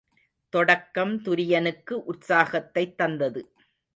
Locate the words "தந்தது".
2.95-3.53